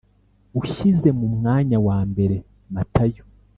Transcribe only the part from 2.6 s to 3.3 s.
Matayo